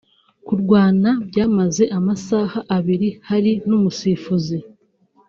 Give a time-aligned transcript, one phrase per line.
[0.45, 4.57] Kurwana byamaze amasaha abiri hari n’umusifuzi